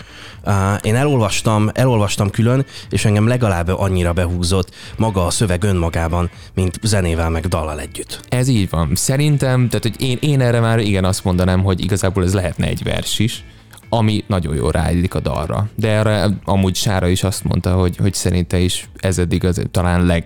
Uh, 0.46 0.54
én 0.82 0.96
elolvastam, 0.96 1.70
elolvastam 1.74 2.30
külön, 2.30 2.66
és 2.90 3.06
engem 3.06 3.28
legalább 3.28 3.68
annyira 3.68 4.14
behúzott 4.14 4.76
maga 4.98 5.26
a 5.26 5.30
szöveg 5.30 5.64
önmagában, 5.64 6.30
mint 6.54 6.80
zenével 6.82 7.30
meg 7.30 7.48
dallal 7.48 7.80
együtt. 7.80 8.20
Ez 8.30 8.48
így 8.48 8.70
van. 8.70 8.96
Szerintem, 8.96 9.70
tehát 9.70 9.84
hogy 9.84 10.02
én, 10.02 10.18
én 10.22 10.42
erre 10.42 10.60
már 10.60 10.80
igen 10.80 11.06
azt 11.06 11.24
mondanám, 11.24 11.64
hogy 11.64 11.84
igazából 11.84 12.24
ez 12.24 12.34
lehetne 12.34 12.68
egy 12.68 12.84
vers 12.84 13.20
is, 13.20 13.44
ami 13.90 14.24
nagyon 14.28 14.56
jól 14.56 14.72
ráillik 14.72 15.14
a 15.14 15.20
dalra. 15.20 15.70
De 15.76 15.88
erre 15.88 16.28
amúgy 16.44 16.76
Sára 16.76 17.08
is 17.08 17.24
azt 17.24 17.44
mondta, 17.44 17.74
hogy, 17.74 17.98
hogy 17.98 18.14
szerinte 18.14 18.60
is 18.60 18.90
ez 18.96 19.18
eddig 19.18 19.46
az 19.46 19.62
talán 19.72 20.24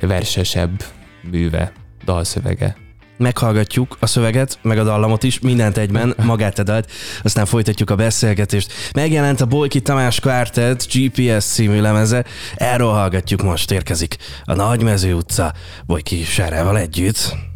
legversesebb 0.00 0.84
műve 1.30 1.72
dalszövege. 2.04 2.76
Meghallgatjuk 3.16 3.96
a 4.00 4.06
szöveget, 4.06 4.58
meg 4.62 4.78
a 4.78 4.84
dallamot 4.84 5.22
is, 5.22 5.40
mindent 5.40 5.76
egyben, 5.76 6.14
magát 6.22 6.58
edelt, 6.58 6.90
aztán 7.22 7.46
folytatjuk 7.46 7.90
a 7.90 7.96
beszélgetést. 7.96 8.72
Megjelent 8.94 9.40
a 9.40 9.46
Bolki 9.46 9.80
Tamás 9.80 10.20
Quartet 10.20 10.86
GPS 10.92 11.44
című 11.44 11.80
lemeze, 11.80 12.24
erről 12.56 12.90
hallgatjuk 12.90 13.42
most, 13.42 13.70
érkezik 13.70 14.16
a 14.44 14.54
Nagymező 14.54 15.14
utca 15.14 15.52
Bolki 15.86 16.24
Sárával 16.24 16.78
együtt. 16.78 17.53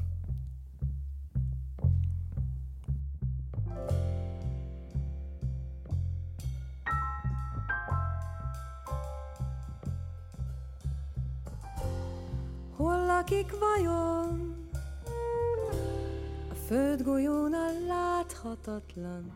Földgolyón 16.69 17.53
a 17.53 17.87
láthatatlan, 17.87 19.33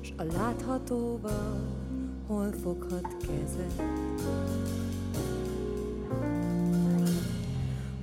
S 0.00 0.12
a 0.16 0.22
láthatóval 0.22 1.60
hol 2.26 2.52
foghat 2.62 3.16
kezet? 3.16 3.82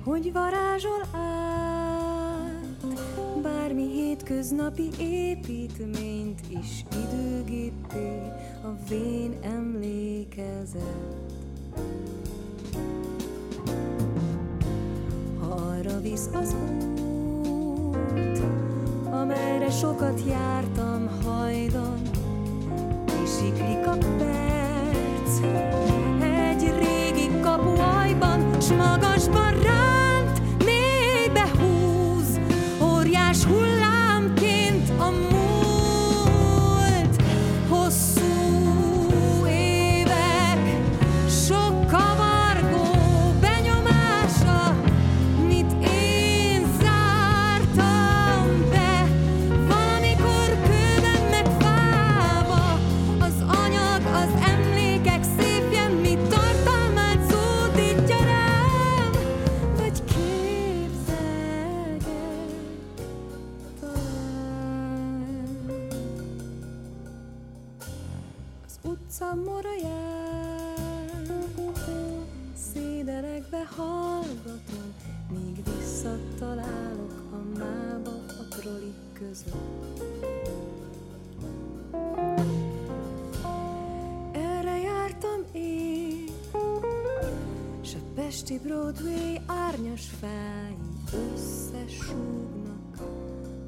Hogy 0.04 0.32
varázsol 0.32 1.02
át 1.12 2.96
bármi 3.42 3.86
hétköznapi 3.86 4.88
építményt 4.98 6.40
is 6.48 6.84
időgépé 6.92 8.32
a 8.62 8.88
vén 8.88 9.38
emlékezet. 9.42 11.26
arra 15.40 16.00
visz 16.00 16.28
az 16.32 16.54
út, 16.54 16.97
amerre 19.10 19.70
sokat 19.70 20.20
jártam 20.28 21.08
hajdan, 21.24 22.00
kisiklik 23.04 23.86
a 23.86 23.96
perc. 24.18 25.40
Egy 26.20 26.72
régi 26.78 27.40
kapuajban, 27.40 28.60
s 28.60 28.68
magasban 28.68 29.47
a 88.48 88.50
Pesti 88.50 88.68
Broadway 88.68 89.40
árnyas 89.46 90.08
fái 90.20 90.76
Összesúgnak 91.34 93.00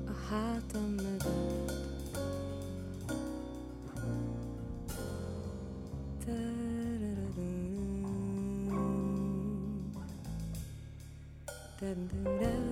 a 0.07 0.13
hátam 0.29 0.95
mögött. 0.97 1.51
Magasban 12.25 12.70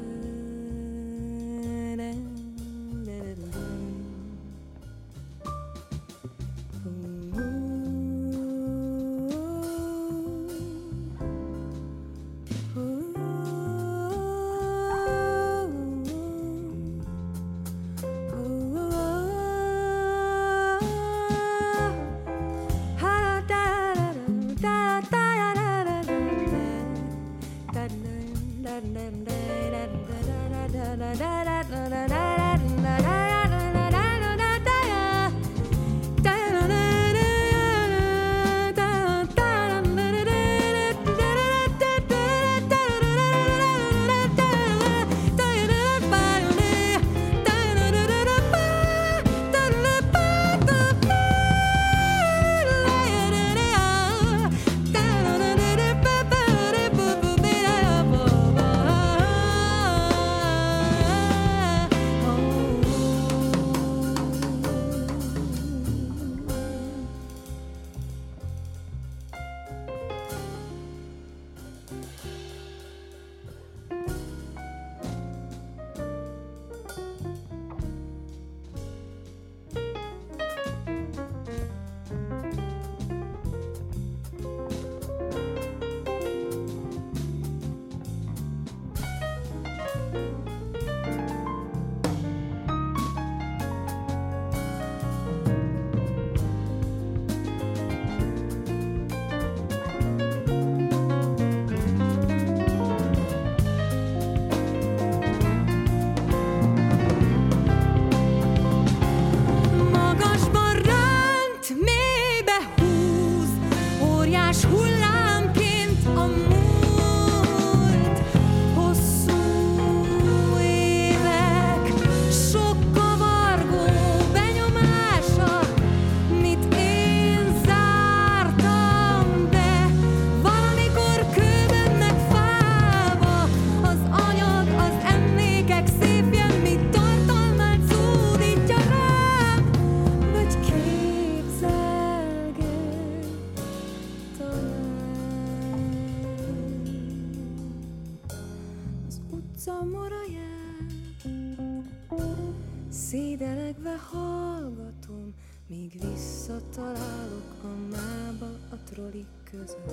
között. 159.50 159.92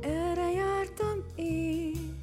Erre 0.00 0.50
jártam 0.52 1.24
én, 1.34 2.16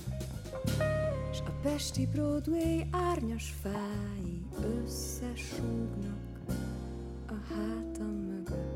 s 1.34 1.40
a 1.40 1.52
Pesti 1.62 2.08
Broadway 2.08 2.88
árnyas 2.92 3.54
fái 3.62 4.46
összesúgnak 4.84 6.40
a 7.28 7.34
hátam 7.54 8.14
mögött. 8.14 8.67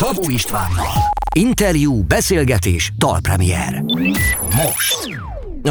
Szabó 0.00 0.30
Istvánnal. 0.30 0.86
Interjú, 1.34 2.02
beszélgetés, 2.02 2.92
dalpremier. 2.96 3.82
Most. 4.54 5.08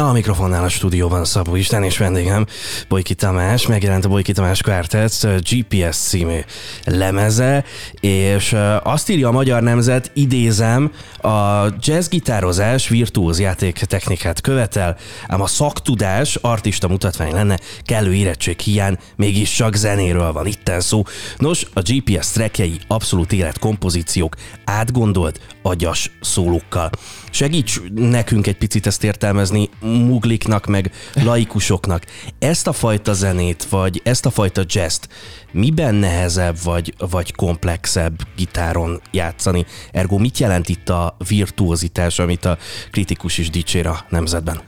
A 0.00 0.12
mikrofonnál 0.12 0.64
a 0.64 0.68
stúdióban 0.68 1.24
Szabó 1.24 1.54
Isten 1.54 1.82
és 1.82 1.98
vendégem 1.98 2.46
Bojki 2.88 3.14
Tamás, 3.14 3.66
megjelent 3.66 4.04
a 4.04 4.08
Bojki 4.08 4.32
Tamás 4.32 4.62
Quartet 4.62 5.26
GPS 5.50 5.96
című 5.96 6.38
lemeze, 6.84 7.64
és 8.00 8.56
azt 8.82 9.10
írja 9.10 9.28
a 9.28 9.32
Magyar 9.32 9.62
Nemzet, 9.62 10.10
idézem, 10.14 10.92
a 11.22 11.64
jazzgitározás 11.80 12.88
virtuóz 12.88 13.40
játék 13.40 13.78
technikát 13.78 14.40
követel, 14.40 14.96
ám 15.26 15.40
a 15.40 15.46
szaktudás 15.46 16.36
artista 16.36 16.88
mutatvány 16.88 17.32
lenne, 17.32 17.58
kellő 17.82 18.14
érettség 18.14 18.58
hiány, 18.58 18.98
mégis 19.16 19.50
csak 19.50 19.74
zenéről 19.74 20.32
van 20.32 20.46
itten 20.46 20.80
szó. 20.80 21.02
Nos, 21.36 21.66
a 21.72 21.80
GPS 21.80 22.30
trackjei 22.30 22.80
abszolút 22.86 23.32
életkompozíciók, 23.32 24.36
átgondolt, 24.64 25.40
agyas 25.62 26.10
szólókkal. 26.20 26.90
Segíts 27.30 27.80
nekünk 27.94 28.46
egy 28.46 28.56
picit 28.56 28.86
ezt 28.86 29.04
értelmezni 29.04 29.68
mugliknak, 29.80 30.66
meg 30.66 30.92
laikusoknak. 31.14 32.04
Ezt 32.38 32.66
a 32.66 32.72
fajta 32.72 33.12
zenét, 33.12 33.64
vagy 33.64 34.00
ezt 34.04 34.26
a 34.26 34.30
fajta 34.30 34.62
jazzt 34.68 35.08
miben 35.52 35.94
nehezebb, 35.94 36.56
vagy, 36.64 36.94
vagy 36.98 37.34
komplexebb 37.34 38.20
gitáron 38.36 39.00
játszani? 39.10 39.64
Ergo 39.92 40.18
mit 40.18 40.38
jelent 40.38 40.68
itt 40.68 40.88
a 40.88 41.16
virtuozitás, 41.28 42.18
amit 42.18 42.44
a 42.44 42.58
kritikus 42.90 43.38
is 43.38 43.50
dicsér 43.50 43.86
a 43.86 44.04
nemzetben? 44.08 44.60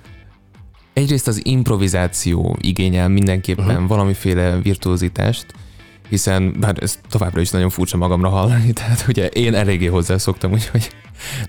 Egyrészt 0.92 1.28
az 1.28 1.40
improvizáció 1.44 2.56
igényel 2.60 3.08
mindenképpen 3.08 3.66
uh-huh. 3.66 3.88
valamiféle 3.88 4.58
virtuózitást, 4.62 5.46
hiszen 6.12 6.54
bár 6.60 6.76
ez 6.80 6.98
továbbra 7.08 7.40
is 7.40 7.50
nagyon 7.50 7.70
furcsa 7.70 7.96
magamra 7.96 8.28
hallani, 8.28 8.72
tehát 8.80 9.04
ugye 9.08 9.26
én 9.26 9.54
eléggé 9.54 9.86
hozzászoktam, 9.86 10.52
úgyhogy 10.52 10.90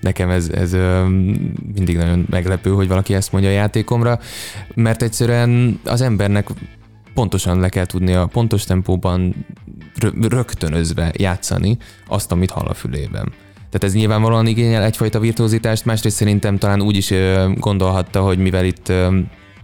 nekem 0.00 0.30
ez, 0.30 0.48
ez 0.48 0.72
mindig 1.74 1.96
nagyon 1.96 2.26
meglepő, 2.30 2.70
hogy 2.70 2.88
valaki 2.88 3.14
ezt 3.14 3.32
mondja 3.32 3.50
a 3.50 3.52
játékomra, 3.52 4.18
mert 4.74 5.02
egyszerűen 5.02 5.80
az 5.84 6.00
embernek 6.00 6.48
pontosan 7.14 7.60
le 7.60 7.68
kell 7.68 7.86
tudnia 7.86 8.26
pontos 8.26 8.64
tempóban 8.64 9.46
rögtönözve 10.20 11.12
játszani 11.16 11.76
azt, 12.06 12.32
amit 12.32 12.50
hall 12.50 12.66
a 12.66 12.74
fülében. 12.74 13.32
Tehát 13.54 13.84
ez 13.84 13.94
nyilvánvalóan 13.94 14.46
igényel 14.46 14.82
egyfajta 14.82 15.18
virtuózitást, 15.18 15.84
másrészt 15.84 16.16
szerintem 16.16 16.58
talán 16.58 16.82
úgy 16.82 16.96
is 16.96 17.12
gondolhatta, 17.54 18.20
hogy 18.20 18.38
mivel 18.38 18.64
itt 18.64 18.92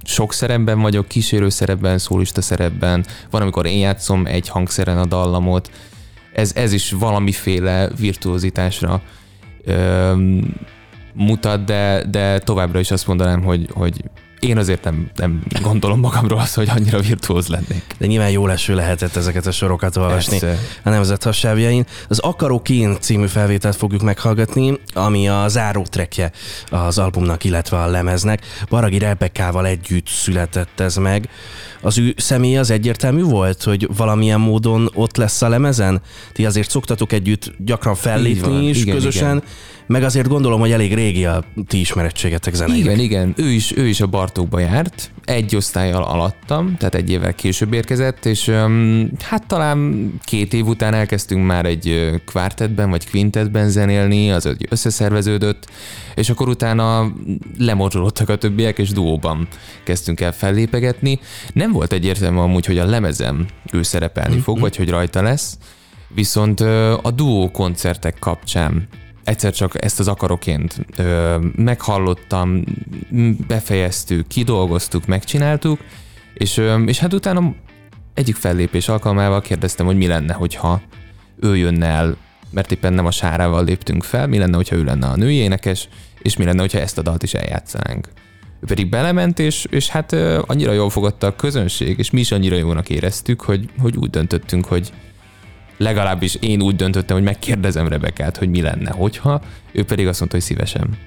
sok 0.05 0.33
szerepben 0.33 0.81
vagyok, 0.81 1.09
kísérő 1.09 1.49
szerepben, 1.49 1.99
szólista 1.99 2.41
szerepben, 2.41 3.05
van, 3.31 3.43
amikor 3.43 3.67
én 3.67 3.79
játszom 3.79 4.27
egy 4.27 4.49
hangszeren 4.49 4.99
a 4.99 5.07
dallamot, 5.07 5.71
ez, 6.33 6.53
ez 6.55 6.73
is 6.73 6.91
valamiféle 6.91 7.89
virtuózitásra 7.99 9.03
mutat, 11.15 11.65
de, 11.65 12.05
de 12.11 12.39
továbbra 12.39 12.79
is 12.79 12.91
azt 12.91 13.07
mondanám, 13.07 13.43
hogy, 13.43 13.69
hogy 13.73 14.05
én 14.40 14.59
azért 14.59 14.85
nem, 14.85 15.11
nem 15.16 15.42
gondolom 15.62 16.00
magamról 16.00 16.38
azt, 16.38 16.55
hogy 16.55 16.68
annyira 16.68 17.00
virtuóz 17.00 17.48
lennék. 17.48 17.85
De 17.98 18.07
nyilván 18.07 18.31
jó 18.31 18.46
leső 18.46 18.74
lehetett 18.74 19.16
ezeket 19.16 19.46
a 19.46 19.50
sorokat 19.50 19.96
olvasni 19.96 20.38
Persze. 20.38 20.59
a 20.83 20.88
nemzet 20.90 21.22
hassábjain. 21.22 21.87
Az 22.09 22.18
Akarok 22.18 22.68
én 22.68 22.96
című 23.00 23.26
felvételt 23.26 23.76
fogjuk 23.76 24.03
meghallgatni, 24.03 24.81
ami 24.92 25.29
a 25.29 25.48
záró 25.48 25.87
trekje 25.87 26.33
az 26.70 26.98
albumnak, 26.98 27.44
illetve 27.44 27.83
a 27.83 27.87
lemeznek. 27.87 28.40
Baragi 28.68 28.98
Rebekával 28.98 29.66
együtt 29.66 30.07
született 30.07 30.81
ez 30.81 30.96
meg. 30.96 31.29
Az 31.81 31.98
ő 31.98 32.14
személy 32.16 32.57
az 32.59 32.70
egyértelmű 32.70 33.22
volt, 33.22 33.62
hogy 33.62 33.88
valamilyen 33.96 34.40
módon 34.40 34.90
ott 34.94 35.16
lesz 35.16 35.42
a 35.42 35.48
lemezen? 35.48 36.00
Ti 36.33 36.46
azért 36.46 36.70
szoktatok 36.70 37.12
együtt 37.12 37.53
gyakran 37.59 37.94
fellépni 37.94 38.68
is 38.68 38.81
igen, 38.81 38.94
közösen. 38.94 39.37
Igen 39.37 39.42
meg 39.90 40.03
azért 40.03 40.29
gondolom, 40.29 40.61
hogy 40.61 40.72
elég 40.72 40.94
régi 40.94 41.24
a 41.24 41.44
ti 41.66 41.81
ismerettségetek 41.81 42.55
zenei. 42.55 42.79
Igen, 42.79 42.98
igen. 42.98 43.35
Ő 43.37 43.50
is, 43.50 43.76
ő 43.76 43.87
is 43.87 44.00
a 44.00 44.07
Bartókba 44.07 44.59
járt, 44.59 45.11
egy 45.24 45.57
osztályjal 45.57 46.03
alattam, 46.03 46.76
tehát 46.76 46.94
egy 46.94 47.11
évvel 47.11 47.35
később 47.35 47.72
érkezett, 47.72 48.24
és 48.24 48.48
um, 48.48 49.11
hát 49.20 49.46
talán 49.46 50.11
két 50.24 50.53
év 50.53 50.66
után 50.66 50.94
elkezdtünk 50.94 51.46
már 51.46 51.66
egy 51.66 52.11
kvártetben 52.26 52.90
vagy 52.90 53.11
quintetben 53.11 53.68
zenélni, 53.68 54.31
az 54.31 54.57
összeszerveződött, 54.68 55.66
és 56.14 56.31
akkor 56.31 56.48
utána 56.48 57.12
lemorzsolódtak 57.59 58.29
a 58.29 58.37
többiek, 58.37 58.79
és 58.79 58.90
duóban 58.90 59.48
kezdtünk 59.85 60.20
el 60.20 60.33
fellépegetni. 60.33 61.20
Nem 61.53 61.72
volt 61.72 61.92
egyértelmű 61.92 62.38
amúgy, 62.38 62.66
hogy 62.66 62.79
a 62.79 62.87
lemezem 62.87 63.46
ő 63.72 63.83
szerepelni 63.83 64.33
mm-hmm. 64.33 64.42
fog, 64.42 64.61
vagy 64.61 64.76
hogy 64.76 64.90
rajta 64.90 65.22
lesz, 65.22 65.59
viszont 66.14 66.61
a 67.03 67.11
duó 67.14 67.50
koncertek 67.50 68.18
kapcsán 68.18 68.88
egyszer 69.25 69.53
csak 69.53 69.85
ezt 69.85 70.01
az 70.01 70.09
akaroként 70.09 70.87
ö, 70.97 71.37
meghallottam, 71.57 72.65
befejeztük, 73.47 74.27
kidolgoztuk, 74.27 75.07
megcsináltuk, 75.07 75.81
és, 76.35 76.57
ö, 76.57 76.83
és 76.83 76.99
hát 76.99 77.13
utána 77.13 77.55
egyik 78.15 78.37
fellépés 78.37 78.89
alkalmával 78.89 79.41
kérdeztem, 79.41 79.87
hogy 79.87 79.97
mi 79.97 80.07
lenne, 80.07 80.33
hogyha 80.33 80.81
ő 81.41 81.57
jönne 81.57 81.87
el, 81.87 82.17
mert 82.51 82.73
éppen 82.73 82.93
nem 82.93 83.07
a 83.07 83.11
sárával 83.11 83.65
léptünk 83.65 84.03
fel, 84.03 84.27
mi 84.27 84.39
lenne, 84.39 84.57
hogyha 84.57 84.77
ő 84.77 84.85
lenne 84.85 85.07
a 85.07 85.17
női 85.17 85.35
énekes, 85.35 85.89
és 86.23 86.37
mi 86.37 86.45
lenne, 86.45 86.61
hogyha 86.61 86.79
ezt 86.79 86.99
a 86.99 87.03
dalt 87.03 87.23
is 87.23 87.35
eljátszanánk. 87.35 88.09
Ő 88.61 88.67
pedig 88.67 88.89
belement, 88.89 89.39
és, 89.39 89.67
és 89.71 89.89
hát 89.89 90.13
ö, 90.13 90.43
annyira 90.47 90.73
jól 90.73 90.91
fogadta 90.91 91.27
a 91.27 91.37
közönség, 91.37 91.99
és 91.99 92.11
mi 92.11 92.21
is 92.21 92.33
annyira 92.33 92.57
jónak 92.57 92.89
éreztük, 92.89 93.41
hogy, 93.41 93.69
hogy 93.79 93.97
úgy 93.97 94.11
döntöttünk, 94.11 94.65
hogy, 94.65 94.93
legalábbis 95.81 96.35
én 96.40 96.62
úgy 96.62 96.77
döntöttem, 96.77 97.16
hogy 97.16 97.25
megkérdezem 97.25 97.88
Rebekát, 97.88 98.37
hogy 98.37 98.49
mi 98.49 98.62
lenne, 98.62 98.90
hogyha, 98.90 99.40
ő 99.73 99.85
pedig 99.85 100.07
azt 100.07 100.19
mondta, 100.19 100.37
hogy 100.37 100.47
szívesen. 100.47 100.99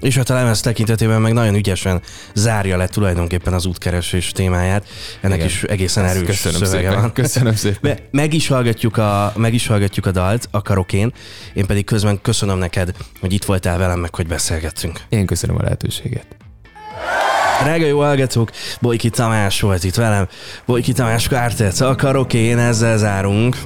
És 0.00 0.16
hát 0.16 0.30
a 0.30 0.34
lemez 0.34 0.60
tekintetében 0.60 1.20
meg 1.20 1.32
nagyon 1.32 1.54
ügyesen 1.54 2.00
zárja 2.34 2.76
le 2.76 2.86
tulajdonképpen 2.86 3.52
az 3.52 3.66
útkeresés 3.66 4.32
témáját. 4.32 4.86
Ennek 5.20 5.36
Igen. 5.36 5.48
is 5.48 5.62
egészen 5.62 6.04
erős 6.04 6.26
Köszönöm 6.26 6.60
szövege 6.60 6.86
szépen. 6.86 7.00
van. 7.00 7.12
Köszönöm 7.12 7.54
szépen. 7.54 7.98
Meg, 8.10 8.34
is 8.34 8.48
hallgatjuk 8.48 8.96
a, 8.96 9.32
meg 9.36 9.54
is 9.54 9.66
hallgatjuk 9.66 10.06
a 10.06 10.10
dalt, 10.10 10.48
akarok 10.50 10.92
én. 10.92 11.12
Én 11.54 11.66
pedig 11.66 11.84
közben 11.84 12.20
köszönöm 12.22 12.58
neked, 12.58 12.94
hogy 13.20 13.32
itt 13.32 13.44
voltál 13.44 13.78
velem, 13.78 14.00
meg 14.00 14.14
hogy 14.14 14.26
beszélgettünk. 14.26 15.00
Én 15.08 15.26
köszönöm 15.26 15.56
a 15.56 15.62
lehetőséget. 15.62 16.26
Drága 17.62 17.86
jó 17.86 17.98
hallgatók, 17.98 18.50
Bojki 18.80 19.10
Tamás 19.10 19.60
volt 19.60 19.84
itt 19.84 19.94
velem. 19.94 20.28
Bojki 20.66 20.92
Tamás 20.92 21.28
Kártec, 21.28 21.80
akarok 21.80 22.32
én, 22.32 22.58
ezzel 22.58 22.98
zárunk. 22.98 23.56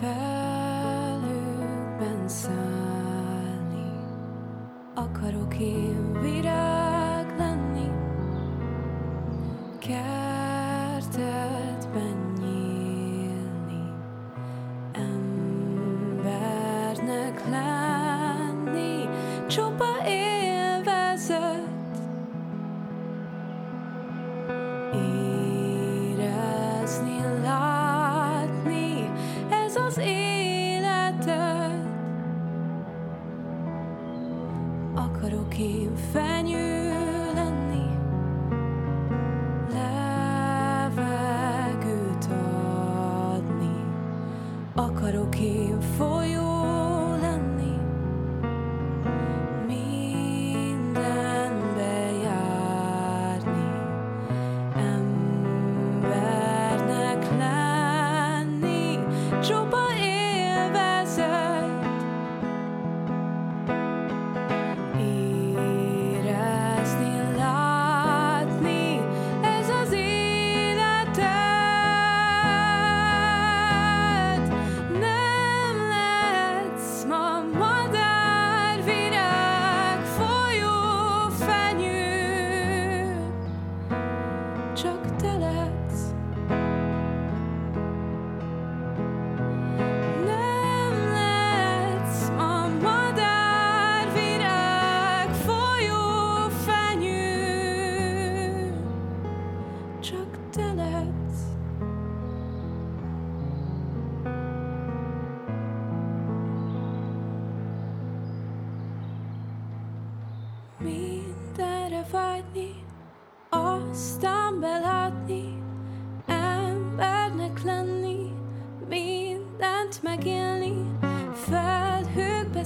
felőkben 0.00 1.18
szállni. 2.28 3.92
Akarok 4.94 5.58
én 5.58 6.20
virág 6.20 7.34
lenni, 7.38 7.90
kell 9.78 10.19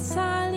silence. 0.04 0.53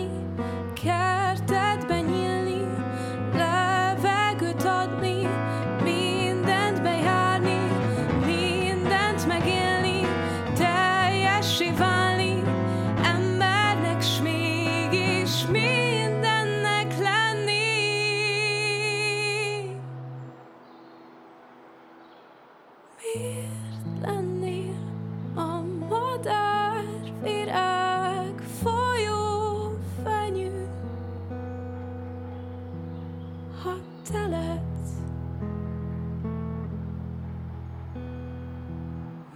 Hot 33.58 33.80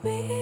Me 0.04 0.41